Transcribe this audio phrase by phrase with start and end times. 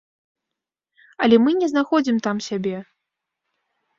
[1.25, 2.75] Але мы не знаходзім там сябе.